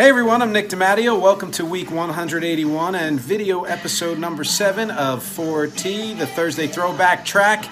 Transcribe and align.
Hey 0.00 0.08
everyone, 0.08 0.40
I'm 0.40 0.50
Nick 0.50 0.70
DiMatteo. 0.70 1.20
Welcome 1.20 1.50
to 1.50 1.66
week 1.66 1.90
181 1.90 2.94
and 2.94 3.20
video 3.20 3.64
episode 3.64 4.18
number 4.18 4.44
7 4.44 4.90
of 4.90 5.22
4T, 5.22 6.18
the 6.18 6.26
Thursday 6.26 6.66
throwback 6.66 7.22
track. 7.22 7.66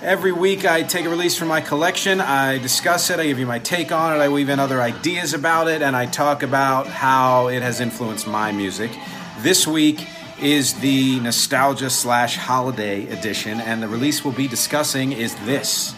Every 0.00 0.32
week 0.32 0.64
I 0.64 0.82
take 0.82 1.04
a 1.04 1.10
release 1.10 1.36
from 1.36 1.48
my 1.48 1.60
collection, 1.60 2.22
I 2.22 2.56
discuss 2.56 3.10
it, 3.10 3.20
I 3.20 3.26
give 3.26 3.38
you 3.38 3.44
my 3.44 3.58
take 3.58 3.92
on 3.92 4.16
it, 4.16 4.22
I 4.24 4.30
weave 4.30 4.48
in 4.48 4.58
other 4.58 4.80
ideas 4.80 5.34
about 5.34 5.68
it, 5.68 5.82
and 5.82 5.94
I 5.94 6.06
talk 6.06 6.42
about 6.42 6.86
how 6.86 7.48
it 7.48 7.60
has 7.60 7.82
influenced 7.82 8.26
my 8.26 8.50
music. 8.50 8.90
This 9.40 9.66
week 9.66 10.06
is 10.40 10.72
the 10.80 11.20
nostalgia 11.20 11.90
slash 11.90 12.36
holiday 12.36 13.06
edition, 13.08 13.60
and 13.60 13.82
the 13.82 13.88
release 13.88 14.24
we'll 14.24 14.32
be 14.32 14.48
discussing 14.48 15.12
is 15.12 15.34
this. 15.44 15.94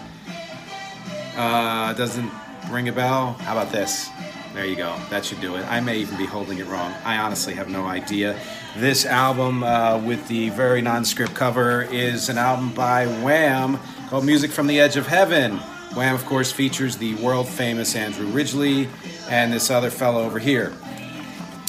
Uh, 1.36 1.92
doesn't 1.92 2.32
ring 2.72 2.88
a 2.88 2.92
bell? 2.92 3.34
How 3.34 3.52
about 3.52 3.70
this? 3.70 4.10
There 4.52 4.66
you 4.66 4.74
go. 4.74 4.98
That 5.10 5.24
should 5.24 5.40
do 5.40 5.54
it. 5.54 5.64
I 5.68 5.78
may 5.80 5.98
even 5.98 6.18
be 6.18 6.26
holding 6.26 6.58
it 6.58 6.66
wrong. 6.66 6.92
I 7.04 7.18
honestly 7.18 7.54
have 7.54 7.68
no 7.68 7.86
idea. 7.86 8.38
This 8.76 9.06
album, 9.06 9.62
uh, 9.62 9.98
with 9.98 10.26
the 10.26 10.48
very 10.50 10.82
nondescript 10.82 11.34
cover, 11.34 11.82
is 11.82 12.28
an 12.28 12.36
album 12.36 12.72
by 12.74 13.06
Wham 13.06 13.78
called 14.08 14.24
Music 14.24 14.50
from 14.50 14.66
the 14.66 14.80
Edge 14.80 14.96
of 14.96 15.06
Heaven. 15.06 15.58
Wham, 15.94 16.14
of 16.16 16.26
course, 16.26 16.50
features 16.50 16.96
the 16.96 17.14
world 17.16 17.48
famous 17.48 17.94
Andrew 17.94 18.26
Ridgeley 18.26 18.88
and 19.28 19.52
this 19.52 19.70
other 19.70 19.90
fellow 19.90 20.24
over 20.24 20.40
here. 20.40 20.72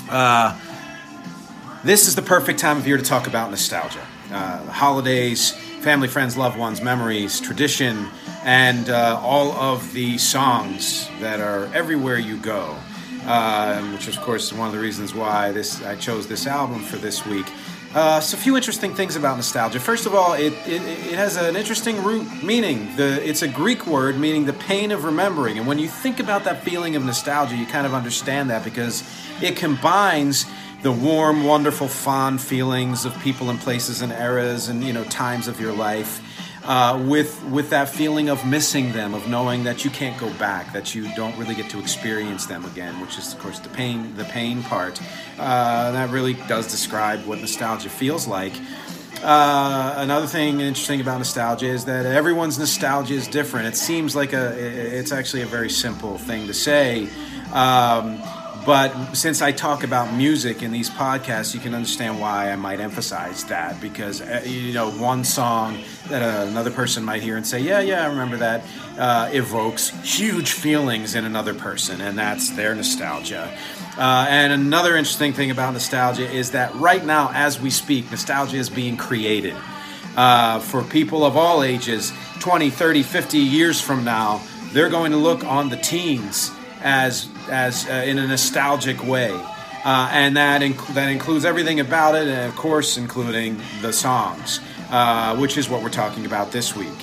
Uh, 0.10 0.60
this 1.84 2.08
is 2.08 2.16
the 2.16 2.22
perfect 2.22 2.60
time 2.60 2.78
of 2.78 2.88
year 2.88 2.98
to 2.98 3.04
talk 3.04 3.28
about 3.28 3.52
nostalgia. 3.52 4.06
Uh, 4.32 4.64
holidays, 4.72 5.52
family, 5.82 6.08
friends, 6.08 6.38
loved 6.38 6.58
ones, 6.58 6.82
memories, 6.82 7.40
tradition, 7.42 8.08
and 8.44 8.90
uh, 8.90 9.20
all 9.22 9.52
of 9.52 9.92
the 9.94 10.18
songs 10.18 11.10
that 11.20 11.40
are 11.40 11.66
everywhere 11.73 12.18
you 12.18 12.38
go. 12.38 12.76
Uh, 13.26 13.82
which, 13.92 14.08
of 14.08 14.20
course, 14.22 14.52
is 14.52 14.58
one 14.58 14.68
of 14.68 14.73
the 14.73 14.80
reasons 14.80 15.14
why 15.14 15.52
this 15.52 15.84
I 15.84 15.96
chose 15.96 16.28
this 16.28 16.48
album 16.48 16.82
for 16.82 16.98
this 16.98 17.23
week. 17.26 17.46
Uh, 17.94 18.22
so, 18.22 18.38
a 18.38 18.40
few 18.40 18.56
interesting 18.56 18.96
things 18.96 19.18
about 19.18 19.36
nostalgia. 19.36 19.78
First 19.80 20.06
of 20.06 20.16
all, 20.16 20.34
it, 20.34 20.54
it, 20.66 20.82
it, 20.82 21.14
has 21.14 21.36
an 21.36 21.58
interesting 21.58 22.02
root 22.04 22.26
meaning. 22.42 22.95
The, 22.95 23.22
it's 23.28 23.42
a 23.42 23.50
Greek 23.50 23.86
word 23.86 24.18
meaning 24.18 24.45
the 24.45 24.54
pain 24.54 24.92
of 24.92 25.04
remembering. 25.04 25.58
And 25.58 25.68
when 25.68 25.78
you 25.78 25.90
think 25.90 26.22
about 26.22 26.45
that 26.45 26.64
feeling 26.64 26.95
of 26.95 27.04
nostalgia, 27.04 27.58
you 27.58 27.66
kind 27.66 27.86
of 27.86 27.94
understand 27.94 28.50
that 28.50 28.64
because 28.64 29.04
it 29.42 29.58
combines 29.58 30.45
the 30.81 30.92
warm, 30.92 31.43
wonderful, 31.43 31.87
fond 31.87 32.42
feelings 32.42 33.05
of 33.05 33.17
people 33.21 33.49
and 33.49 33.59
places 33.59 34.02
and 34.02 34.11
eras 34.11 34.67
and 34.67 34.83
you 34.83 34.93
know 34.93 35.03
times 35.05 35.47
of 35.47 35.59
your 35.59 35.73
life 35.73 36.21
uh, 36.64 37.03
with 37.08 37.43
with 37.45 37.69
that 37.71 37.89
feeling 37.89 38.30
of 38.30 38.45
missing 38.45 38.92
them, 38.92 39.14
of 39.14 39.27
knowing 39.27 39.64
that 39.64 39.83
you 39.83 39.89
can't 39.89 40.19
go 40.19 40.31
back, 40.33 40.73
that 40.73 40.93
you 40.93 41.14
don't 41.15 41.36
really 41.37 41.55
get 41.55 41.69
to 41.71 41.80
experience 41.80 42.45
them 42.45 42.65
again, 42.65 42.99
which 43.02 43.17
is 43.17 43.33
of 43.33 43.39
course 43.39 43.59
the 43.59 43.69
pain 43.69 44.15
the 44.15 44.25
pain 44.25 44.61
part. 44.64 45.02
Uh, 45.39 45.92
that 45.92 46.09
really 46.09 46.33
does 46.33 46.69
describe 46.69 47.25
what 47.25 47.39
nostalgia 47.39 47.89
feels 47.89 48.27
like. 48.27 48.53
Uh, 49.23 49.95
another 49.98 50.25
thing 50.25 50.61
interesting 50.61 50.99
about 50.99 51.19
nostalgia 51.19 51.67
is 51.67 51.86
that 51.86 52.05
everyone's 52.05 52.58
nostalgia 52.58 53.13
is 53.13 53.27
different. 53.27 53.67
It 53.67 53.75
seems 53.75 54.15
like 54.15 54.33
a 54.33 54.53
it's 54.58 55.11
actually 55.11 55.42
a 55.42 55.48
very 55.48 55.69
simple 55.69 56.17
thing 56.17 56.48
to 56.48 56.53
say. 56.53 57.08
Um, 57.53 58.21
but 58.66 59.16
since 59.16 59.42
I 59.42 59.52
talk 59.52 59.83
about 59.83 60.14
music 60.14 60.61
in 60.61 60.72
these 60.72 60.89
podcasts, 60.89 61.54
you 61.54 61.60
can 61.60 61.73
understand 61.73 62.20
why 62.20 62.52
I 62.52 62.55
might 62.55 62.80
emphasize 62.80 63.44
that 63.45 63.82
because 63.82 64.22
uh, 64.22 64.44
you 64.45 64.73
know 64.73 64.92
one 64.92 65.23
song 65.23 65.80
that 66.10 66.22
uh, 66.22 66.48
another 66.48 66.70
person 66.70 67.04
might 67.04 67.23
hear 67.23 67.38
and 67.38 67.45
say, 67.45 67.60
"Yeah, 67.60 67.80
yeah, 67.80 68.04
I 68.04 68.08
remember 68.08 68.38
that," 68.38 68.64
uh, 68.98 69.30
evokes 69.32 69.89
huge 70.04 70.52
feelings 70.54 71.16
in 71.16 71.26
another 71.26 71.54
person, 71.54 72.02
and 72.02 72.17
that's 72.17 72.52
their 72.52 72.76
nostalgia. 72.76 73.52
Uh, 73.98 74.26
and 74.30 74.54
another 74.54 74.95
interesting 74.95 75.33
thing 75.33 75.52
about 75.52 75.73
nostalgia 75.73 76.30
is 76.30 76.52
that 76.52 76.73
right 76.76 77.04
now, 77.04 77.32
as 77.33 77.60
we 77.60 77.70
speak, 77.70 78.10
nostalgia 78.11 78.58
is 78.58 78.70
being 78.70 78.95
created 78.95 79.55
uh, 80.16 80.60
for 80.60 80.83
people 80.83 81.26
of 81.26 81.36
all 81.36 81.64
ages. 81.64 82.14
20, 82.39 82.70
30, 82.70 83.04
50 83.04 83.38
years 83.38 83.82
from 83.82 84.04
now, 84.04 84.42
they're 84.72 84.89
going 84.89 85.11
to 85.11 85.17
look 85.17 85.43
on 85.43 85.70
the 85.70 85.78
teens 85.78 86.52
as 86.82 87.28
as 87.50 87.88
uh, 87.88 87.94
in 88.06 88.20
a 88.20 88.28
nostalgic 88.28 89.04
way. 89.06 89.32
Uh, 89.84 90.10
and 90.12 90.38
that, 90.38 90.62
inc- 90.62 90.94
that 90.94 91.10
includes 91.10 91.44
everything 91.44 91.80
about 91.80 92.14
it, 92.14 92.28
and 92.28 92.48
of 92.48 92.56
course, 92.56 92.98
including 92.98 93.60
the 93.82 93.92
songs, 93.92 94.60
uh, 94.92 95.36
which 95.38 95.58
is 95.58 95.70
what 95.70 95.82
we're 95.82 95.90
talking 95.90 96.26
about 96.26 96.52
this 96.52 96.76
week. 96.76 96.94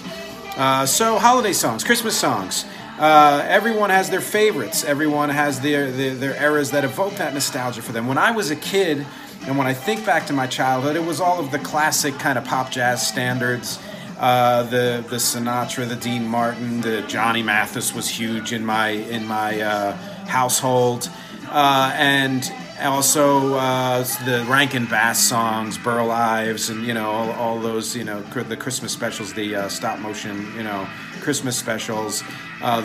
Uh, 0.56 0.86
so, 0.86 1.18
holiday 1.18 1.52
songs, 1.52 1.82
Christmas 1.82 2.16
songs. 2.16 2.64
Uh, 2.98 3.44
everyone 3.48 3.90
has 3.90 4.10
their 4.10 4.20
favorites. 4.20 4.84
Everyone 4.84 5.28
has 5.28 5.60
their, 5.60 5.90
their, 5.90 6.14
their 6.14 6.42
eras 6.42 6.72
that 6.72 6.84
evoke 6.84 7.14
that 7.14 7.32
nostalgia 7.34 7.82
for 7.82 7.92
them. 7.92 8.06
When 8.06 8.18
I 8.18 8.32
was 8.32 8.50
a 8.50 8.56
kid, 8.56 9.06
and 9.46 9.56
when 9.56 9.66
I 9.66 9.72
think 9.72 10.04
back 10.04 10.26
to 10.26 10.32
my 10.32 10.46
childhood, 10.46 10.96
it 10.96 11.04
was 11.04 11.20
all 11.20 11.38
of 11.38 11.50
the 11.50 11.58
classic 11.60 12.18
kind 12.18 12.36
of 12.36 12.44
pop 12.44 12.70
jazz 12.70 13.06
standards. 13.06 13.78
Uh, 14.18 14.64
the 14.64 15.04
the 15.08 15.16
Sinatra, 15.16 15.88
the 15.88 15.94
Dean 15.94 16.26
Martin, 16.26 16.80
the 16.80 17.02
Johnny 17.02 17.40
Mathis 17.40 17.94
was 17.94 18.08
huge 18.08 18.52
in 18.52 18.66
my 18.66 18.88
in 18.88 19.24
my 19.24 19.60
uh, 19.60 19.92
household, 20.26 21.08
uh, 21.50 21.92
and 21.94 22.52
also 22.80 23.54
uh, 23.54 24.02
the 24.24 24.44
Rankin 24.48 24.86
Bass 24.86 25.22
songs, 25.22 25.78
Burl 25.78 26.10
Ives, 26.10 26.68
and 26.68 26.84
you 26.84 26.94
know 26.94 27.08
all, 27.08 27.30
all 27.32 27.60
those 27.60 27.94
you 27.94 28.02
know 28.02 28.20
the 28.22 28.56
Christmas 28.56 28.92
specials, 28.92 29.32
the 29.34 29.54
uh, 29.54 29.68
stop 29.68 30.00
motion 30.00 30.52
you 30.56 30.64
know 30.64 30.88
Christmas 31.20 31.56
specials, 31.56 32.24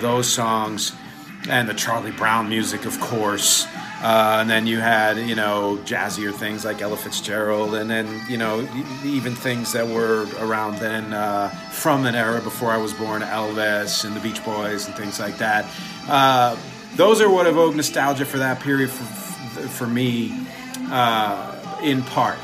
those 0.01 0.31
songs, 0.31 0.91
and 1.49 1.67
the 1.67 1.73
Charlie 1.73 2.11
Brown 2.11 2.47
music, 2.47 2.85
of 2.85 2.99
course. 2.99 3.66
Uh, 4.03 4.40
and 4.41 4.50
then 4.50 4.68
you 4.68 4.81
had, 4.81 5.18
you 5.18 5.34
know, 5.34 5.80
jazzier 5.86 6.34
things 6.34 6.66
like 6.66 6.81
Ella 6.81 6.97
Fitzgerald, 6.97 7.74
and 7.74 7.90
then, 7.90 8.22
you 8.28 8.38
know, 8.38 8.68
even 9.06 9.34
things 9.34 9.72
that 9.72 9.88
were 9.88 10.28
around 10.40 10.75
then 10.80 11.14
uh, 11.14 11.47
from 11.72 12.06
an 12.06 12.14
era 12.14 12.41
before 12.41 12.69
I 12.69 12.75
was 12.75 12.94
born, 12.94 13.22
Elvis 13.22 14.03
and 14.03 14.14
the 14.14 14.19
Beach 14.19 14.44
Boys 14.44 14.88
and 14.88 14.96
things 14.96 15.22
like 15.22 15.38
that. 15.38 15.66
Uh, 16.09 16.58
those 16.97 17.22
are 17.22 17.30
what 17.30 17.47
evoke 17.47 17.75
nostalgia 17.75 18.25
for 18.25 18.40
that 18.40 18.59
period 18.59 18.90
for, 18.90 19.68
for 19.69 19.88
me, 19.88 20.47
uh, 20.91 21.80
in 21.81 22.03
part. 22.03 22.40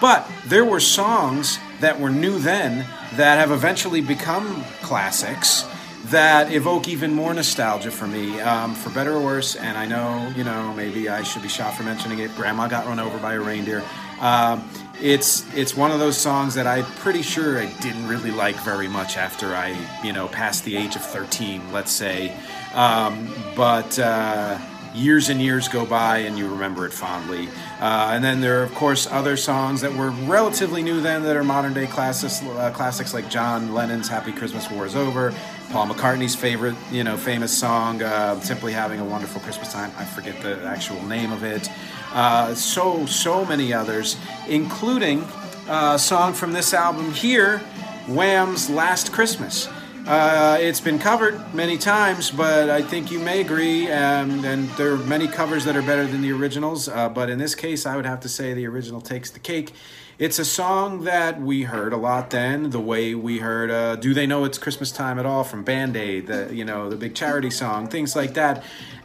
But 0.00 0.30
there 0.46 0.64
were 0.64 0.80
songs 0.80 1.58
that 1.80 1.98
were 1.98 2.10
new 2.10 2.38
then 2.38 2.86
that 3.16 3.38
have 3.38 3.50
eventually 3.50 4.00
become 4.00 4.64
classics 4.80 5.64
that 6.10 6.52
evoke 6.52 6.88
even 6.88 7.12
more 7.12 7.32
nostalgia 7.32 7.90
for 7.90 8.06
me, 8.06 8.40
um, 8.40 8.74
for 8.74 8.90
better 8.90 9.14
or 9.14 9.22
worse. 9.22 9.56
And 9.56 9.78
I 9.78 9.86
know, 9.86 10.32
you 10.36 10.44
know, 10.44 10.72
maybe 10.74 11.08
I 11.08 11.22
should 11.22 11.42
be 11.42 11.48
shot 11.48 11.74
for 11.74 11.82
mentioning 11.82 12.18
it. 12.18 12.34
Grandma 12.36 12.68
got 12.68 12.86
run 12.86 12.98
over 12.98 13.18
by 13.18 13.34
a 13.34 13.40
reindeer. 13.40 13.82
Um, 14.20 14.68
it's 15.00 15.46
it's 15.54 15.74
one 15.74 15.90
of 15.90 15.98
those 15.98 16.16
songs 16.16 16.54
that 16.54 16.66
I'm 16.66 16.84
pretty 16.84 17.22
sure 17.22 17.58
I 17.58 17.72
didn't 17.80 18.06
really 18.06 18.30
like 18.30 18.56
very 18.56 18.88
much 18.88 19.16
after 19.16 19.54
I, 19.54 19.74
you 20.04 20.12
know, 20.12 20.28
passed 20.28 20.64
the 20.64 20.76
age 20.76 20.94
of 20.94 21.02
13, 21.02 21.72
let's 21.72 21.90
say. 21.90 22.36
Um, 22.74 23.32
but 23.56 23.98
uh, 23.98 24.58
years 24.94 25.28
and 25.28 25.40
years 25.40 25.68
go 25.68 25.86
by 25.86 26.18
and 26.18 26.36
you 26.36 26.48
remember 26.48 26.84
it 26.86 26.92
fondly. 26.92 27.48
Uh, 27.80 28.10
and 28.12 28.22
then 28.22 28.40
there 28.40 28.60
are, 28.60 28.62
of 28.62 28.74
course, 28.74 29.06
other 29.06 29.36
songs 29.36 29.80
that 29.80 29.94
were 29.94 30.10
relatively 30.10 30.82
new 30.82 31.00
then 31.00 31.22
that 31.22 31.36
are 31.36 31.44
modern 31.44 31.72
day 31.72 31.86
classics, 31.86 32.42
uh, 32.42 32.70
classics 32.74 33.14
like 33.14 33.30
John 33.30 33.72
Lennon's 33.72 34.08
"Happy 34.08 34.32
Christmas, 34.32 34.70
War 34.70 34.86
Is 34.86 34.96
Over," 34.96 35.32
Paul 35.70 35.86
McCartney's 35.86 36.34
favorite, 36.34 36.74
you 36.90 37.04
know, 37.04 37.16
famous 37.16 37.56
song, 37.56 38.02
uh, 38.02 38.40
"Simply 38.40 38.72
Having 38.72 38.98
a 38.98 39.04
Wonderful 39.04 39.40
Christmas 39.40 39.72
Time." 39.72 39.92
I 39.96 40.04
forget 40.04 40.42
the 40.42 40.60
actual 40.66 41.00
name 41.04 41.30
of 41.30 41.44
it. 41.44 41.68
Uh, 42.12 42.54
so 42.56 43.06
so 43.06 43.44
many 43.44 43.72
others, 43.72 44.16
including 44.48 45.24
a 45.68 45.96
song 45.96 46.32
from 46.32 46.52
this 46.52 46.74
album 46.74 47.12
here, 47.12 47.60
Wham's 48.08 48.68
Last 48.68 49.12
Christmas. 49.12 49.68
Uh, 50.08 50.58
it's 50.60 50.80
been 50.80 50.98
covered 50.98 51.54
many 51.54 51.78
times, 51.78 52.32
but 52.32 52.68
I 52.68 52.82
think 52.82 53.12
you 53.12 53.20
may 53.20 53.40
agree, 53.40 53.88
um, 53.92 54.44
and 54.44 54.68
there 54.70 54.92
are 54.92 54.96
many 54.96 55.28
covers 55.28 55.64
that 55.66 55.76
are 55.76 55.82
better 55.82 56.04
than 56.04 56.20
the 56.20 56.32
originals. 56.32 56.88
Uh, 56.88 57.08
but 57.08 57.30
in 57.30 57.38
this 57.38 57.54
case, 57.54 57.86
I 57.86 57.94
would 57.94 58.06
have 58.06 58.18
to 58.20 58.28
say 58.28 58.54
the 58.54 58.66
original 58.66 59.00
takes 59.00 59.30
the 59.30 59.38
cake. 59.38 59.72
It's 60.20 60.38
a 60.38 60.44
song 60.44 61.04
that 61.04 61.40
we 61.40 61.62
heard 61.62 61.94
a 61.94 61.96
lot 61.96 62.28
then, 62.28 62.68
the 62.68 62.78
way 62.78 63.14
we 63.14 63.38
heard 63.38 63.70
uh, 63.70 63.96
"Do 63.96 64.12
They 64.12 64.26
Know 64.26 64.44
It's 64.44 64.58
Christmas 64.58 64.92
Time 64.92 65.18
at 65.18 65.24
All" 65.24 65.44
from 65.44 65.64
Band 65.64 65.96
Aid, 65.96 66.26
the 66.26 66.50
you 66.54 66.62
know 66.62 66.90
the 66.90 66.96
big 66.96 67.14
charity 67.14 67.48
song, 67.48 67.88
things 67.88 68.14
like 68.14 68.34
that. 68.34 68.62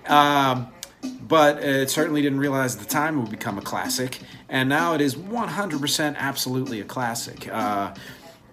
Um, 0.07 0.67
but 1.21 1.63
it 1.63 1.89
certainly 1.89 2.21
didn't 2.21 2.39
realize 2.39 2.75
at 2.75 2.81
the 2.81 2.89
time 2.89 3.17
it 3.17 3.21
would 3.21 3.31
become 3.31 3.57
a 3.57 3.61
classic, 3.61 4.19
and 4.49 4.67
now 4.67 4.93
it 4.93 4.99
is 4.99 5.15
100% 5.15 6.17
absolutely 6.17 6.81
a 6.81 6.83
classic. 6.83 7.47
Uh, 7.47 7.93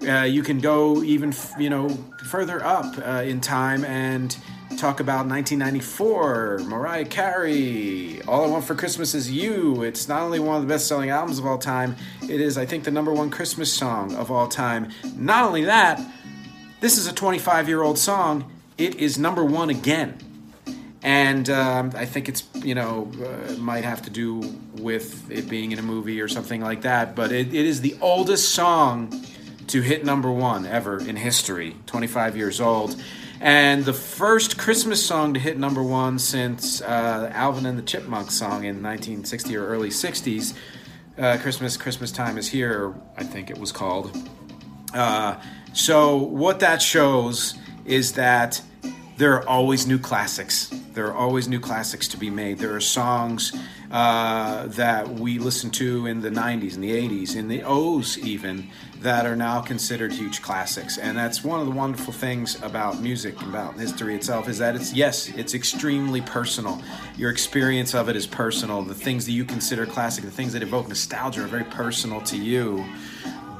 uh, 0.06 0.22
you 0.22 0.44
can 0.44 0.60
go 0.60 1.02
even 1.02 1.34
you 1.58 1.68
know 1.68 1.88
further 2.28 2.64
up 2.64 2.96
uh, 3.04 3.24
in 3.24 3.40
time 3.40 3.84
and 3.84 4.36
talk 4.78 5.00
about 5.00 5.26
1994 5.26 6.60
mariah 6.64 7.04
carey 7.04 8.20
all 8.22 8.44
i 8.44 8.48
want 8.48 8.64
for 8.64 8.74
christmas 8.74 9.14
is 9.14 9.30
you 9.30 9.82
it's 9.82 10.08
not 10.08 10.22
only 10.22 10.38
one 10.38 10.56
of 10.56 10.62
the 10.62 10.68
best-selling 10.68 11.10
albums 11.10 11.38
of 11.38 11.46
all 11.46 11.58
time 11.58 11.96
it 12.22 12.40
is 12.40 12.58
i 12.58 12.66
think 12.66 12.84
the 12.84 12.90
number 12.90 13.12
one 13.12 13.30
christmas 13.30 13.72
song 13.72 14.14
of 14.14 14.30
all 14.30 14.48
time 14.48 14.90
not 15.16 15.44
only 15.44 15.64
that 15.64 16.00
this 16.80 16.98
is 16.98 17.06
a 17.06 17.12
25 17.12 17.68
year 17.68 17.82
old 17.82 17.98
song 17.98 18.50
it 18.78 18.96
is 18.96 19.18
number 19.18 19.44
one 19.44 19.70
again 19.70 20.18
and 21.02 21.50
um, 21.50 21.90
I 21.96 22.06
think 22.06 22.28
it's 22.28 22.44
you 22.54 22.74
know 22.74 23.10
uh, 23.20 23.54
might 23.54 23.84
have 23.84 24.02
to 24.02 24.10
do 24.10 24.38
with 24.76 25.30
it 25.30 25.48
being 25.48 25.72
in 25.72 25.78
a 25.78 25.82
movie 25.82 26.20
or 26.20 26.28
something 26.28 26.60
like 26.60 26.82
that. 26.82 27.16
But 27.16 27.32
it, 27.32 27.48
it 27.48 27.66
is 27.66 27.80
the 27.80 27.96
oldest 28.00 28.50
song 28.50 29.12
to 29.68 29.80
hit 29.80 30.04
number 30.04 30.30
one 30.30 30.66
ever 30.66 30.98
in 31.00 31.16
history, 31.16 31.76
25 31.86 32.36
years 32.36 32.60
old. 32.60 33.02
And 33.42 33.84
the 33.84 33.92
first 33.92 34.56
Christmas 34.56 35.04
song 35.04 35.34
to 35.34 35.40
hit 35.40 35.58
number 35.58 35.82
one 35.82 36.20
since 36.20 36.80
uh, 36.80 37.28
Alvin 37.34 37.66
and 37.66 37.76
the 37.76 37.82
Chipmunks 37.82 38.34
song 38.34 38.62
in 38.62 38.80
1960 38.80 39.56
or 39.56 39.66
early 39.66 39.88
60s, 39.88 40.54
uh, 41.18 41.38
Christmas, 41.38 41.76
Christmas 41.76 42.12
Time 42.12 42.38
is 42.38 42.46
Here, 42.46 42.94
I 43.16 43.24
think 43.24 43.50
it 43.50 43.58
was 43.58 43.72
called. 43.72 44.16
Uh, 44.94 45.40
so, 45.72 46.18
what 46.18 46.60
that 46.60 46.80
shows 46.80 47.54
is 47.84 48.12
that 48.12 48.62
there 49.16 49.34
are 49.34 49.48
always 49.48 49.86
new 49.86 49.98
classics. 49.98 50.72
There 50.94 51.06
are 51.06 51.14
always 51.14 51.48
new 51.48 51.60
classics 51.60 52.08
to 52.08 52.16
be 52.16 52.30
made. 52.30 52.58
There 52.58 52.74
are 52.74 52.80
songs 52.80 53.52
uh, 53.90 54.66
that 54.68 55.08
we 55.08 55.38
listened 55.38 55.74
to 55.74 56.06
in 56.06 56.22
the 56.22 56.30
90s, 56.30 56.74
in 56.74 56.80
the 56.80 56.90
80s, 56.90 57.36
in 57.36 57.48
the 57.48 57.62
O's 57.62 58.18
even, 58.18 58.68
that 59.00 59.26
are 59.26 59.36
now 59.36 59.60
considered 59.60 60.12
huge 60.12 60.40
classics. 60.42 60.96
And 60.96 61.16
that's 61.16 61.44
one 61.44 61.60
of 61.60 61.66
the 61.66 61.72
wonderful 61.72 62.12
things 62.12 62.60
about 62.62 63.00
music, 63.00 63.38
and 63.40 63.50
about 63.50 63.78
history 63.78 64.14
itself, 64.14 64.48
is 64.48 64.58
that 64.58 64.74
it's, 64.74 64.92
yes, 64.92 65.28
it's 65.28 65.54
extremely 65.54 66.20
personal. 66.20 66.80
Your 67.16 67.30
experience 67.30 67.94
of 67.94 68.08
it 68.08 68.16
is 68.16 68.26
personal. 68.26 68.82
The 68.82 68.94
things 68.94 69.26
that 69.26 69.32
you 69.32 69.44
consider 69.44 69.86
classic, 69.86 70.24
the 70.24 70.30
things 70.30 70.52
that 70.54 70.62
evoke 70.62 70.88
nostalgia 70.88 71.44
are 71.44 71.48
very 71.48 71.64
personal 71.64 72.20
to 72.22 72.36
you. 72.36 72.84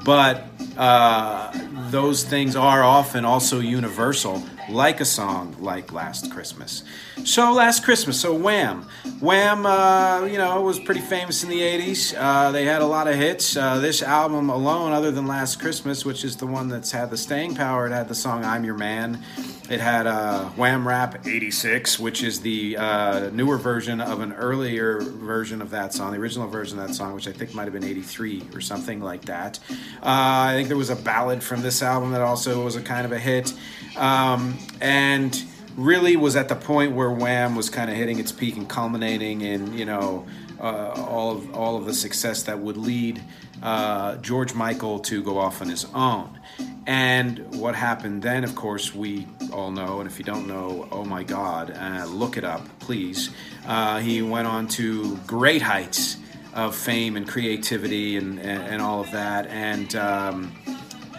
But 0.03 0.47
uh, 0.77 1.51
those 1.73 2.23
things 2.23 2.55
are 2.55 2.83
often 2.83 3.25
also 3.25 3.59
universal, 3.59 4.43
like 4.69 5.01
a 5.01 5.05
song 5.05 5.55
like 5.59 5.91
Last 5.91 6.31
Christmas. 6.31 6.83
So, 7.25 7.53
Last 7.53 7.83
Christmas, 7.83 8.19
so 8.19 8.33
Wham. 8.33 8.87
Wham, 9.19 9.65
uh, 9.65 10.25
you 10.25 10.37
know, 10.37 10.61
was 10.61 10.79
pretty 10.79 11.01
famous 11.01 11.43
in 11.43 11.49
the 11.49 11.59
80s. 11.59 12.13
Uh, 12.17 12.51
they 12.51 12.65
had 12.65 12.81
a 12.81 12.85
lot 12.85 13.07
of 13.07 13.15
hits. 13.15 13.57
Uh, 13.57 13.79
this 13.79 14.03
album 14.03 14.49
alone, 14.49 14.91
other 14.91 15.11
than 15.11 15.25
Last 15.25 15.59
Christmas, 15.59 16.05
which 16.05 16.23
is 16.23 16.35
the 16.35 16.47
one 16.47 16.67
that's 16.67 16.91
had 16.91 17.09
the 17.09 17.17
staying 17.17 17.55
power, 17.55 17.87
it 17.87 17.91
had 17.91 18.07
the 18.07 18.15
song 18.15 18.45
I'm 18.45 18.63
Your 18.63 18.77
Man. 18.77 19.23
It 19.69 19.79
had 19.79 20.05
uh, 20.07 20.49
Wham 20.49 20.87
Rap 20.87 21.25
86, 21.25 21.97
which 21.97 22.21
is 22.21 22.41
the 22.41 22.77
uh, 22.77 23.29
newer 23.31 23.57
version 23.57 24.01
of 24.01 24.19
an 24.19 24.33
earlier 24.33 24.99
version 25.01 25.61
of 25.61 25.69
that 25.71 25.93
song, 25.93 26.11
the 26.11 26.19
original 26.19 26.47
version 26.47 26.77
of 26.77 26.87
that 26.87 26.93
song, 26.93 27.13
which 27.13 27.27
I 27.27 27.31
think 27.31 27.55
might 27.55 27.63
have 27.63 27.73
been 27.73 27.83
83 27.83 28.43
or 28.53 28.61
something 28.61 28.99
like 28.99 29.23
that. 29.25 29.59
Uh, 29.69 29.73
I 30.03 30.53
think 30.53 30.67
there 30.67 30.77
was 30.77 30.89
a 30.89 30.95
ballad 30.95 31.41
from 31.41 31.62
this 31.63 31.81
album 31.81 32.11
that 32.11 32.21
also 32.21 32.63
was 32.63 32.75
a 32.75 32.81
kind 32.81 33.05
of 33.05 33.11
a 33.11 33.19
hit. 33.19 33.53
Um, 33.97 34.57
and 34.81 35.43
really 35.75 36.15
was 36.15 36.35
at 36.35 36.49
the 36.49 36.55
point 36.55 36.93
where 36.93 37.09
Wham 37.09 37.55
was 37.55 37.69
kind 37.69 37.89
of 37.89 37.97
hitting 37.97 38.19
its 38.19 38.31
peak 38.31 38.55
and 38.57 38.69
culminating 38.69 39.41
in, 39.41 39.73
you 39.73 39.85
know, 39.85 40.25
uh, 40.59 40.93
all 40.95 41.31
of 41.31 41.53
all 41.55 41.77
of 41.77 41.85
the 41.85 41.93
success 41.93 42.43
that 42.43 42.59
would 42.59 42.77
lead 42.77 43.21
uh, 43.61 44.15
George 44.17 44.53
Michael 44.53 44.99
to 44.99 45.23
go 45.23 45.37
off 45.37 45.61
on 45.61 45.69
his 45.69 45.85
own. 45.93 46.39
And 46.85 47.55
what 47.55 47.75
happened 47.75 48.21
then, 48.21 48.43
of 48.43 48.55
course, 48.55 48.93
we 48.93 49.25
all 49.51 49.71
know. 49.71 49.99
And 49.99 50.09
if 50.09 50.19
you 50.19 50.25
don't 50.25 50.47
know, 50.47 50.87
oh 50.91 51.05
my 51.05 51.23
God, 51.23 51.71
uh, 51.71 52.05
look 52.05 52.37
it 52.37 52.43
up, 52.43 52.67
please. 52.79 53.29
Uh, 53.65 53.99
he 53.99 54.21
went 54.21 54.47
on 54.47 54.67
to 54.69 55.17
great 55.25 55.61
heights 55.61 56.17
of 56.53 56.75
fame 56.75 57.15
and 57.15 57.27
creativity 57.27 58.17
and, 58.17 58.37
and, 58.39 58.61
and 58.63 58.81
all 58.81 58.99
of 58.99 59.09
that. 59.11 59.47
And 59.47 59.95
um, 59.95 60.51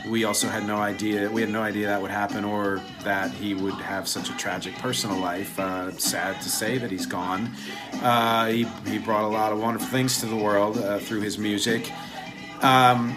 we 0.06 0.24
also 0.24 0.48
had 0.48 0.66
no 0.66 0.76
idea, 0.76 1.30
we 1.30 1.40
had 1.40 1.50
no 1.50 1.62
idea 1.62 1.86
that 1.86 2.00
would 2.00 2.10
happen 2.10 2.44
or 2.44 2.82
that 3.02 3.30
he 3.30 3.54
would 3.54 3.74
have 3.74 4.06
such 4.06 4.28
a 4.28 4.36
tragic 4.36 4.74
personal 4.76 5.18
life. 5.18 5.58
Uh, 5.58 5.90
sad 5.98 6.40
to 6.42 6.48
say 6.48 6.78
that 6.78 6.90
he's 6.90 7.06
gone. 7.06 7.50
Uh, 8.02 8.46
he, 8.46 8.64
he 8.86 8.98
brought 8.98 9.24
a 9.24 9.28
lot 9.28 9.52
of 9.52 9.58
wonderful 9.58 9.88
things 9.88 10.20
to 10.20 10.26
the 10.26 10.36
world 10.36 10.78
uh, 10.78 10.98
through 10.98 11.20
his 11.20 11.38
music. 11.38 11.90
Um, 12.62 13.16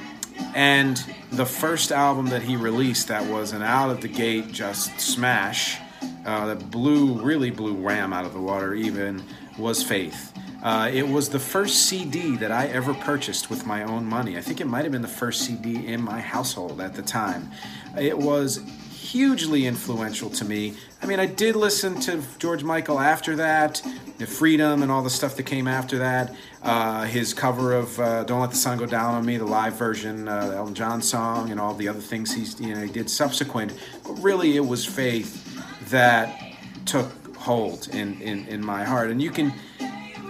and 0.54 1.04
the 1.32 1.46
first 1.46 1.92
album 1.92 2.28
that 2.28 2.42
he 2.42 2.56
released 2.56 3.10
that 3.10 3.26
was 3.26 3.52
an 3.52 3.62
out 3.62 3.90
of 3.90 4.02
the 4.02 4.08
gate 4.08 4.52
just 4.52 5.00
smash 5.00 5.80
uh, 6.26 6.46
that 6.48 6.72
blew 6.72 7.22
really 7.22 7.52
blew 7.52 7.74
Wham 7.74 8.14
out 8.14 8.26
of 8.26 8.34
the 8.34 8.42
water 8.42 8.74
even 8.74 9.24
was 9.58 9.84
Faith. 9.84 10.34
Uh, 10.68 10.90
it 10.90 11.08
was 11.08 11.30
the 11.30 11.40
first 11.40 11.86
CD 11.86 12.36
that 12.36 12.52
I 12.52 12.68
ever 12.68 12.94
purchased 12.94 13.50
with 13.50 13.66
my 13.66 13.84
own 13.84 14.06
money. 14.06 14.38
I 14.38 14.42
think 14.42 14.60
it 14.60 14.68
might 14.68 14.84
have 14.84 14.92
been 14.92 15.02
the 15.02 15.08
first 15.08 15.44
CD 15.46 15.88
in 15.88 16.02
my 16.02 16.20
household 16.20 16.82
at 16.82 16.94
the 16.94 17.02
time. 17.02 17.50
It 17.98 18.18
was 18.18 18.58
hugely 18.92 19.66
influential 19.66 20.30
to 20.32 20.44
me. 20.44 20.74
I 21.02 21.06
mean, 21.06 21.22
I 21.22 21.26
did 21.26 21.56
listen 21.56 21.98
to 22.02 22.22
George 22.38 22.66
Michael 22.66 23.00
after 23.00 23.38
that, 23.38 23.82
the 24.18 24.28
Freedom 24.28 24.84
and 24.84 24.92
all 24.92 25.02
the 25.02 25.10
stuff 25.10 25.38
that 25.38 25.44
came 25.44 25.70
after 25.70 26.00
that. 26.00 26.36
Uh, 26.62 27.06
his 27.06 27.34
cover 27.34 27.72
of 27.72 27.98
uh, 28.02 28.26
"Don't 28.26 28.42
Let 28.42 28.50
the 28.50 28.58
Sun 28.58 28.80
Go 28.80 28.86
Down 28.86 29.16
on 29.16 29.26
Me," 29.26 29.38
the 29.38 29.46
live 29.46 29.76
version, 29.76 30.28
uh, 30.28 30.52
Elton 30.54 30.76
John 30.76 31.02
song, 31.02 31.50
and 31.50 31.62
all 31.62 31.76
the 31.76 31.88
other 31.88 32.02
things 32.02 32.34
he's 32.34 32.60
you 32.60 32.76
know 32.76 32.82
he 32.82 32.92
did 32.92 33.10
subsequent. 33.10 33.72
But 34.04 34.16
really, 34.16 34.58
it 34.58 34.66
was 34.66 34.86
Faith 34.86 35.32
that 35.92 36.38
took 36.84 37.10
hold 37.38 37.88
in, 37.94 38.20
in, 38.22 38.46
in 38.48 38.66
my 38.66 38.84
heart, 38.84 39.10
and 39.10 39.22
you 39.22 39.32
can 39.32 39.54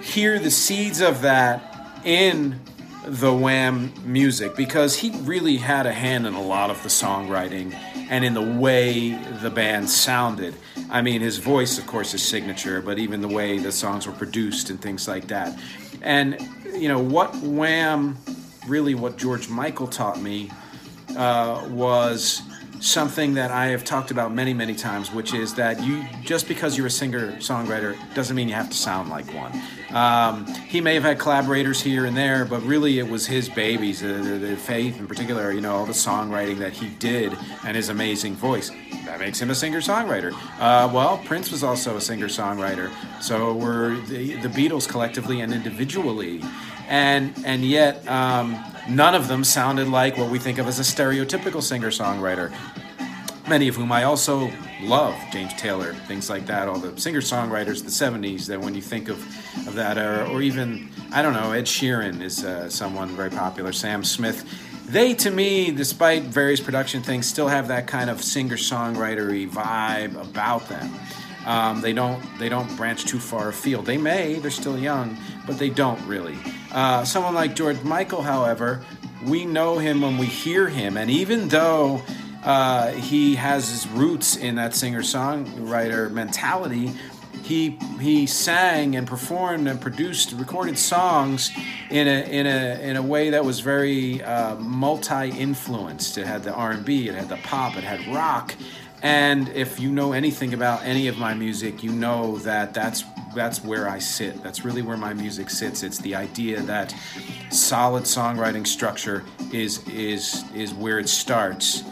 hear 0.01 0.39
the 0.39 0.51
seeds 0.51 1.01
of 1.01 1.21
that 1.21 2.01
in 2.05 2.59
the 3.05 3.33
Wham 3.33 3.93
music 4.05 4.55
because 4.55 4.97
he 4.97 5.11
really 5.21 5.57
had 5.57 5.85
a 5.85 5.93
hand 5.93 6.27
in 6.27 6.33
a 6.33 6.41
lot 6.41 6.69
of 6.69 6.81
the 6.83 6.89
songwriting 6.89 7.73
and 8.09 8.25
in 8.25 8.33
the 8.33 8.41
way 8.41 9.11
the 9.41 9.49
band 9.49 9.89
sounded. 9.89 10.55
I 10.89 11.01
mean, 11.01 11.21
his 11.21 11.37
voice, 11.37 11.77
of 11.77 11.87
course, 11.87 12.13
is 12.13 12.21
signature, 12.21 12.81
but 12.81 12.99
even 12.99 13.21
the 13.21 13.27
way 13.27 13.59
the 13.59 13.71
songs 13.71 14.07
were 14.07 14.13
produced 14.13 14.69
and 14.69 14.81
things 14.81 15.07
like 15.07 15.27
that. 15.27 15.57
And, 16.01 16.37
you 16.73 16.87
know, 16.87 16.99
what 16.99 17.35
Wham, 17.37 18.17
really 18.67 18.93
what 18.93 19.17
George 19.17 19.49
Michael 19.49 19.87
taught 19.87 20.21
me 20.21 20.51
uh, 21.15 21.67
was 21.69 22.41
something 22.79 23.33
that 23.35 23.51
I 23.51 23.67
have 23.67 23.83
talked 23.83 24.11
about 24.11 24.33
many, 24.33 24.53
many 24.53 24.75
times, 24.75 25.11
which 25.11 25.33
is 25.33 25.53
that 25.55 25.81
you 25.83 26.05
just 26.23 26.47
because 26.47 26.77
you're 26.77 26.87
a 26.87 26.91
singer 26.91 27.33
songwriter 27.33 27.97
doesn't 28.13 28.35
mean 28.35 28.47
you 28.47 28.55
have 28.55 28.69
to 28.69 28.77
sound 28.77 29.09
like 29.09 29.25
one. 29.33 29.51
Um, 29.91 30.45
he 30.45 30.81
may 30.81 30.93
have 30.95 31.03
had 31.03 31.17
collaborators 31.17 31.81
here 31.81 32.05
and 32.05 32.15
there, 32.15 32.45
but 32.45 32.61
really 32.63 32.99
it 32.99 33.07
was 33.07 33.25
his 33.25 33.47
babies, 33.47 34.01
the, 34.01 34.07
the, 34.07 34.37
the, 34.37 34.57
Faith 34.57 34.99
in 34.99 35.07
particular, 35.07 35.51
you 35.51 35.61
know, 35.61 35.75
all 35.75 35.85
the 35.85 35.93
songwriting 35.93 36.57
that 36.57 36.73
he 36.73 36.89
did 36.89 37.37
and 37.63 37.75
his 37.75 37.89
amazing 37.89 38.35
voice. 38.35 38.69
That 39.05 39.19
makes 39.19 39.39
him 39.39 39.49
a 39.49 39.55
singer 39.55 39.79
songwriter. 39.79 40.33
Uh, 40.59 40.91
well, 40.93 41.19
Prince 41.19 41.51
was 41.51 41.63
also 41.63 41.95
a 41.95 42.01
singer 42.01 42.27
songwriter. 42.27 42.91
So 43.21 43.53
were 43.53 43.95
the, 44.07 44.35
the 44.41 44.49
Beatles 44.49 44.89
collectively 44.89 45.39
and 45.39 45.53
individually. 45.53 46.41
And, 46.89 47.33
and 47.45 47.63
yet, 47.63 48.05
um, 48.07 48.61
none 48.89 49.15
of 49.15 49.27
them 49.27 49.43
sounded 49.43 49.87
like 49.87 50.17
what 50.17 50.29
we 50.29 50.39
think 50.39 50.57
of 50.57 50.67
as 50.67 50.79
a 50.79 50.83
stereotypical 50.83 51.61
singer 51.61 51.89
songwriter 51.89 52.53
many 53.47 53.67
of 53.67 53.75
whom 53.75 53.91
I 53.91 54.03
also 54.03 54.51
love, 54.81 55.15
James 55.31 55.53
Taylor, 55.53 55.93
things 55.93 56.29
like 56.29 56.45
that, 56.47 56.67
all 56.67 56.79
the 56.79 56.99
singer 56.99 57.21
songwriters, 57.21 57.79
of 57.79 57.85
the 57.85 57.91
70s, 57.91 58.45
that 58.47 58.59
when 58.59 58.75
you 58.75 58.81
think 58.81 59.09
of, 59.09 59.17
of 59.67 59.75
that 59.75 59.97
era, 59.97 60.29
or 60.29 60.41
even, 60.41 60.89
I 61.11 61.21
don't 61.21 61.33
know, 61.33 61.51
Ed 61.53 61.65
Sheeran 61.65 62.21
is 62.21 62.43
uh, 62.43 62.69
someone 62.69 63.09
very 63.09 63.29
popular, 63.29 63.71
Sam 63.71 64.03
Smith. 64.03 64.45
They, 64.87 65.13
to 65.15 65.31
me, 65.31 65.71
despite 65.71 66.23
various 66.23 66.59
production 66.59 67.01
things, 67.01 67.25
still 67.25 67.47
have 67.47 67.67
that 67.69 67.87
kind 67.87 68.09
of 68.09 68.21
singer 68.21 68.55
songwritery 68.55 69.49
vibe 69.49 70.19
about 70.21 70.67
them. 70.69 70.93
Um, 71.45 71.79
they 71.79 71.93
don't 71.93 72.21
they 72.39 72.49
don't 72.49 72.73
branch 72.75 73.05
too 73.05 73.19
far 73.19 73.47
afield. 73.47 73.85
They 73.85 73.97
may, 73.97 74.35
they're 74.35 74.51
still 74.51 74.77
young, 74.77 75.17
but 75.45 75.57
they 75.57 75.69
don't 75.69 76.01
really. 76.05 76.37
Uh, 76.71 77.03
someone 77.05 77.33
like 77.33 77.55
George 77.55 77.81
Michael, 77.83 78.21
however, 78.21 78.83
we 79.25 79.45
know 79.45 79.77
him 79.77 80.01
when 80.01 80.17
we 80.17 80.25
hear 80.25 80.67
him. 80.67 80.97
And 80.97 81.09
even 81.09 81.47
though 81.47 82.01
uh, 82.43 82.91
he 82.91 83.35
has 83.35 83.69
his 83.69 83.87
roots 83.87 84.35
in 84.35 84.55
that 84.55 84.75
singer 84.75 85.01
songwriter 85.01 86.11
mentality, 86.11 86.91
he 87.43 87.79
he 87.99 88.25
sang 88.25 88.95
and 88.95 89.07
performed 89.07 89.67
and 89.67 89.79
produced 89.79 90.33
recorded 90.33 90.77
songs 90.77 91.51
in 91.89 92.07
a 92.07 92.23
in 92.29 92.45
a 92.45 92.79
in 92.81 92.95
a 92.97 93.01
way 93.01 93.29
that 93.29 93.45
was 93.45 93.61
very 93.61 94.21
uh, 94.21 94.55
multi 94.55 95.29
influenced. 95.29 96.17
It 96.17 96.27
had 96.27 96.43
the 96.43 96.53
R 96.53 96.71
and 96.71 96.85
B, 96.85 97.07
it 97.07 97.15
had 97.15 97.29
the 97.29 97.37
pop, 97.37 97.77
it 97.77 97.85
had 97.85 98.05
rock, 98.13 98.53
and 99.03 99.49
if 99.49 99.79
you 99.79 99.91
know 99.91 100.13
anything 100.13 100.53
about 100.53 100.83
any 100.83 101.07
of 101.07 101.17
my 101.17 101.33
music, 101.33 101.83
you 101.83 101.91
know 101.91 102.37
that 102.39 102.73
that's 102.73 103.03
that's 103.35 103.63
where 103.63 103.87
I 103.87 103.99
sit. 103.99 104.41
That's 104.41 104.65
really 104.65 104.81
where 104.81 104.97
my 104.97 105.13
music 105.13 105.49
sits. 105.49 105.83
It's 105.83 105.99
the 105.99 106.15
idea 106.15 106.61
that 106.63 106.93
solid 107.51 108.03
songwriting 108.03 108.65
structure 108.65 109.23
is 109.53 109.87
is 109.87 110.43
is 110.55 110.73
where 110.73 110.99
it 110.99 111.09
starts. 111.09 111.83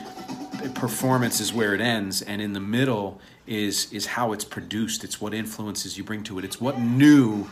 Performance 0.73 1.39
is 1.39 1.53
where 1.53 1.75
it 1.75 1.81
ends, 1.81 2.23
and 2.23 2.41
in 2.41 2.53
the 2.53 2.59
middle 2.59 3.21
is 3.45 3.91
is 3.93 4.07
how 4.07 4.33
it's 4.33 4.45
produced. 4.45 5.03
It's 5.03 5.21
what 5.21 5.33
influences 5.33 5.97
you 5.97 6.03
bring 6.03 6.23
to 6.23 6.39
it. 6.39 6.45
It's 6.45 6.59
what 6.59 6.79
new 6.79 7.47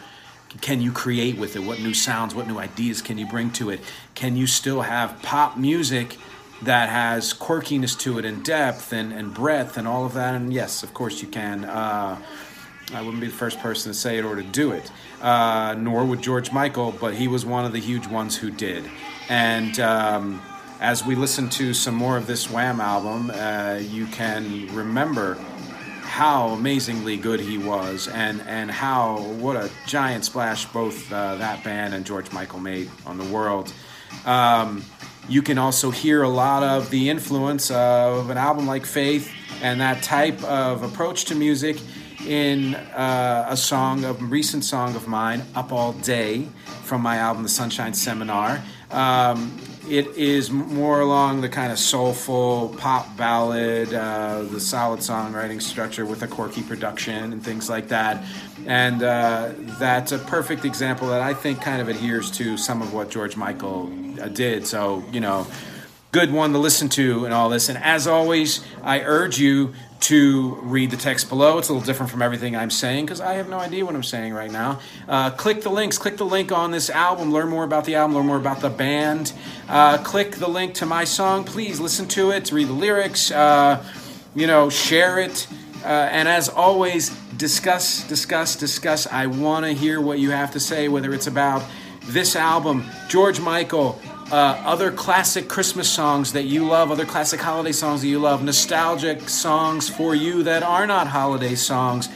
can 0.62 0.82
you 0.82 0.92
create 0.92 1.38
with 1.38 1.56
it? 1.56 1.60
What 1.60 1.80
new 1.80 1.94
sounds, 1.94 2.36
what 2.36 2.48
new 2.48 2.60
ideas 2.60 3.02
can 3.02 3.18
you 3.18 3.28
bring 3.28 3.52
to 3.52 3.70
it? 3.70 3.80
Can 4.16 4.36
you 4.36 4.48
still 4.48 4.82
have 4.82 5.22
pop 5.22 5.58
music 5.58 6.18
that 6.66 6.90
has 6.90 7.34
quirkiness 7.34 7.98
to 8.00 8.20
it 8.20 8.26
and 8.26 8.44
depth 8.44 8.94
and, 8.94 9.12
and 9.14 9.34
breadth 9.34 9.78
and 9.78 9.88
all 9.88 10.06
of 10.06 10.14
that? 10.14 10.36
And 10.36 10.54
yes, 10.54 10.84
of 10.84 10.94
course 10.94 11.22
you 11.22 11.28
can. 11.28 11.66
Uh, 11.66 12.22
I 12.94 13.02
wouldn't 13.02 13.22
be 13.22 13.28
the 13.28 13.34
first 13.34 13.60
person 13.60 13.92
to 13.92 13.98
say 13.98 14.18
it 14.18 14.26
or 14.26 14.36
to 14.36 14.44
do 14.44 14.72
it, 14.72 14.92
uh, 15.22 15.76
nor 15.78 16.06
would 16.06 16.22
George 16.22 16.52
Michael, 16.52 16.92
but 16.92 17.14
he 17.14 17.28
was 17.28 17.46
one 17.46 17.66
of 17.66 17.72
the 17.72 17.80
huge 17.80 18.08
ones 18.08 18.36
who 18.36 18.52
did. 18.52 18.84
And 19.30 19.80
um, 19.80 20.42
as 20.80 21.04
we 21.06 21.16
listen 21.16 21.50
to 21.50 21.74
some 21.74 21.96
more 21.96 22.18
of 22.18 22.28
this 22.28 22.52
Wham 22.52 22.82
album, 22.82 23.32
uh, 23.32 23.80
you 23.82 24.06
can 24.08 24.68
remember 24.76 25.36
how 26.02 26.50
amazingly 26.50 27.18
good 27.18 27.40
he 27.40 27.58
was 27.58 28.08
and, 28.10 28.42
and 28.42 28.70
how 28.70 29.18
what 29.40 29.56
a 29.56 29.72
giant 29.88 30.26
splash 30.26 30.66
both 30.66 31.12
uh, 31.12 31.36
that 31.38 31.64
band 31.64 31.94
and 31.94 32.06
George 32.06 32.32
Michael 32.32 32.60
made 32.60 32.90
on 33.06 33.18
the 33.18 33.24
world. 33.26 33.74
Um, 34.26 34.84
you 35.28 35.42
can 35.42 35.58
also 35.58 35.92
hear 35.92 36.24
a 36.24 36.30
lot 36.30 36.64
of 36.64 36.90
the 36.90 37.10
influence 37.10 37.72
of 37.72 38.30
an 38.30 38.38
album 38.38 38.68
like 38.68 38.86
Faith 38.86 39.32
and 39.62 39.80
that 39.82 40.04
type 40.04 40.44
of 40.44 40.84
approach 40.84 41.26
to 41.26 41.36
music 41.36 41.78
in 42.28 42.76
uh, 42.76 43.48
a 43.50 43.58
song, 43.58 44.04
a 44.06 44.14
recent 44.14 44.64
song 44.64 44.96
of 44.96 45.08
mine, 45.08 45.44
Up 45.56 45.72
All 45.72 45.94
Day, 45.94 46.48
from 46.84 47.02
my 47.02 47.18
album 47.18 47.44
The 47.44 47.50
Sunshine 47.50 47.94
Seminar. 47.94 48.62
Um, 48.92 49.58
it 49.90 50.08
is 50.16 50.50
more 50.50 51.02
along 51.02 51.42
the 51.42 51.50
kind 51.50 51.72
of 51.72 51.80
soulful 51.80 52.76
pop 52.78 53.16
ballad, 53.18 53.94
uh, 53.94 54.44
the 54.44 54.60
solid 54.60 55.00
songwriting 55.00 55.62
structure 55.62 56.06
with 56.06 56.24
a 56.24 56.28
quirky 56.28 56.62
production 56.62 57.34
and 57.34 57.44
things 57.44 57.70
like 57.70 57.90
that. 57.90 58.24
And 58.66 59.04
uh, 59.04 59.52
that's 59.80 60.12
a 60.12 60.20
perfect 60.20 60.64
example 60.66 61.10
that 61.10 61.22
I 61.22 61.34
think 61.34 61.62
kind 61.62 61.82
of 61.82 61.90
adheres 61.90 62.32
to 62.32 62.58
some 62.58 62.82
of 62.82 62.94
what 62.94 63.10
George 63.10 63.36
Michael 63.36 63.92
uh, 64.22 64.30
did. 64.30 64.66
So, 64.66 65.04
you 65.12 65.20
know, 65.20 65.46
good 66.14 66.32
one 66.32 66.54
to 66.54 66.60
listen 66.60 66.88
to 66.90 67.26
and 67.26 67.34
all 67.34 67.50
this. 67.50 67.70
And 67.70 67.78
as 67.80 68.06
always, 68.06 68.64
I 68.84 69.02
urge 69.02 69.40
you 69.40 69.74
to 70.02 70.60
read 70.62 70.92
the 70.92 70.98
text 70.98 71.28
below. 71.28 71.58
It's 71.58 71.70
a 71.70 71.74
little 71.74 71.86
different 71.86 72.12
from 72.12 72.22
everything 72.22 72.56
I'm 72.56 72.70
saying 72.70 73.06
because 73.06 73.20
I 73.20 73.34
have 73.34 73.50
no 73.50 73.58
idea 73.58 73.84
what 73.84 73.96
I'm 73.96 74.04
saying 74.04 74.32
right 74.32 74.52
now. 74.52 74.80
Uh, 75.10 75.32
click 75.32 75.64
the 75.64 75.72
links. 75.72 75.98
Click 75.98 76.18
the 76.18 76.26
link 76.26 76.52
on 76.52 76.70
this 76.70 76.92
album. 76.92 77.32
Learn 77.32 77.50
more 77.50 77.64
about 77.64 77.86
the 77.86 77.96
album. 77.96 78.16
Learn 78.16 78.28
more 78.28 78.38
about 78.38 78.62
the 78.62 78.70
band. 78.70 79.34
Uh, 79.68 79.98
click 80.04 80.36
the 80.36 80.48
link 80.48 80.76
to 80.76 80.86
my 80.86 81.04
song. 81.04 81.46
Please 81.46 81.80
listen 81.80 82.08
to 82.10 82.30
it. 82.30 82.52
Read 82.52 82.68
the 82.68 82.74
lyrics. 82.74 83.32
Uh, 83.32 83.84
you 84.36 84.46
know, 84.46 84.70
share 84.70 85.18
it. 85.18 85.48
Uh, 85.84 85.88
and 85.88 86.28
as 86.28 86.48
always, 86.48 87.10
discuss, 87.38 88.08
discuss, 88.08 88.56
discuss. 88.56 89.08
I 89.08 89.26
want 89.26 89.66
to 89.66 89.74
hear 89.74 90.00
what 90.00 90.20
you 90.20 90.30
have 90.30 90.52
to 90.52 90.60
say, 90.60 90.90
whether 90.90 91.12
it's 91.12 91.28
about 91.28 91.64
this 92.04 92.36
album, 92.36 92.86
George 93.08 93.40
Michael, 93.40 94.00
uh, 94.32 94.62
other 94.66 94.92
classic 94.92 95.48
Christmas 95.48 95.90
songs 95.90 96.34
that 96.34 96.44
you 96.44 96.66
love, 96.66 96.92
other 96.92 97.06
classic 97.06 97.40
holiday 97.40 97.72
songs 97.72 98.02
that 98.02 98.08
you 98.08 98.20
love, 98.20 98.44
nostalgic 98.44 99.30
songs 99.30 99.90
for 99.90 100.16
you 100.16 100.44
that 100.44 100.64
are 100.64 100.88
not 100.88 101.08
holiday 101.08 101.56
songs, 101.56 102.10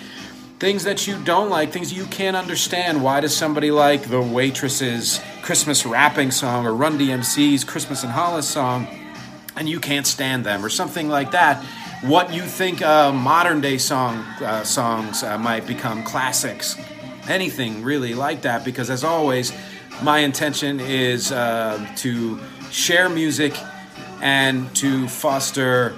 things 0.60 0.84
that 0.86 1.08
you 1.08 1.22
don't 1.24 1.50
like, 1.50 1.72
things 1.72 1.94
you 1.94 2.06
can't 2.06 2.36
understand. 2.36 3.04
Why 3.04 3.20
does 3.20 3.36
somebody 3.36 3.72
like 3.72 4.04
the 4.04 4.22
Waitress's 4.22 5.22
Christmas 5.42 5.86
Wrapping 5.86 6.32
song 6.32 6.66
or 6.66 6.74
Run 6.74 6.98
DMC's 6.98 7.64
Christmas 7.64 8.04
in 8.04 8.10
Hollis 8.10 8.48
song 8.48 8.88
and 9.56 9.70
you 9.70 9.80
can't 9.80 10.08
stand 10.08 10.46
them 10.46 10.66
or 10.66 10.70
something 10.70 11.10
like 11.10 11.32
that? 11.32 11.64
What 12.02 12.32
you 12.32 12.44
think 12.44 12.82
uh, 12.82 13.12
modern 13.12 13.62
day 13.62 13.78
song 13.78 14.18
uh, 14.42 14.64
songs 14.64 15.24
uh, 15.24 15.38
might 15.38 15.66
become 15.66 16.04
classics, 16.04 16.76
anything 17.28 17.84
really 17.84 18.14
like 18.14 18.42
that, 18.42 18.64
because 18.64 18.90
as 18.90 19.04
always, 19.04 19.52
my 20.04 20.20
intention 20.20 20.80
is 20.80 21.32
uh, 21.32 21.86
to 21.98 22.40
share 22.72 23.10
music 23.10 23.54
and 24.22 24.74
to 24.76 25.08
foster 25.08 25.96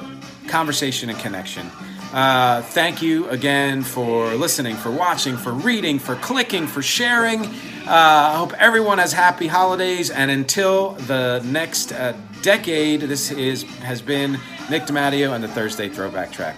conversation 0.48 1.10
and 1.10 1.20
connection. 1.20 1.70
Uh, 2.12 2.62
thank 2.64 3.04
you 3.04 3.30
again 3.30 3.84
for 3.84 4.34
listening, 4.34 4.76
for 4.76 4.90
watching, 4.90 5.38
for 5.38 5.52
reading, 5.54 6.00
for 6.00 6.16
clicking, 6.16 6.66
for 6.66 6.82
sharing. 6.82 7.46
Uh, 7.46 8.32
I 8.34 8.36
hope 8.36 8.54
everyone 8.54 8.98
has 8.98 9.14
happy 9.14 9.46
holidays. 9.46 10.10
And 10.10 10.32
until 10.32 10.94
the 10.94 11.42
next 11.46 11.92
uh, 11.92 12.18
decade, 12.42 13.02
this 13.02 13.32
is 13.32 13.64
has 13.82 14.02
been 14.02 14.40
Nick 14.72 14.84
DiMatteo 14.84 15.34
and 15.36 15.44
the 15.44 15.48
Thursday 15.50 15.88
Throwback 15.88 16.32
Track. 16.32 16.58